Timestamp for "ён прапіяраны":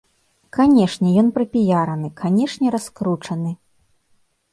1.21-2.07